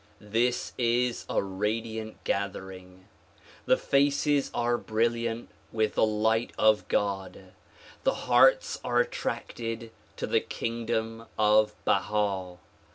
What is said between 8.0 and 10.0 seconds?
The hearts are attracted